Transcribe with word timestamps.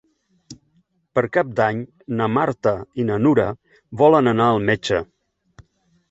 Per 1.17 1.23
Cap 1.35 1.49
d'Any 1.57 1.81
na 2.21 2.29
Marta 2.37 2.73
i 3.03 3.05
na 3.09 3.17
Nura 3.25 3.45
volen 4.03 4.31
anar 4.33 4.47
al 4.55 4.63
metge. 4.71 5.03